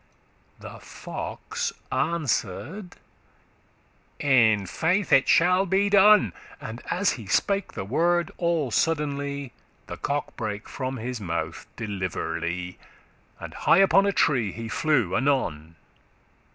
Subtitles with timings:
[0.67, 2.95] '"The fox answer'd,
[4.17, 9.51] "In faith it shall be done:" And, as he spake the word, all suddenly
[9.85, 12.79] The cock brake from his mouth deliverly,* *nimbly
[13.39, 15.75] And high upon a tree he flew anon.